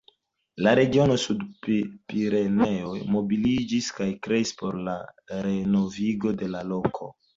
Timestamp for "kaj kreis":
3.99-4.55